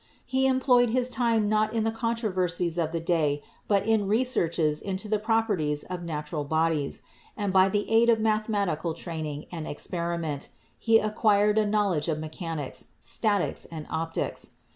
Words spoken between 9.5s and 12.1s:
and experiment he acquired a knowledge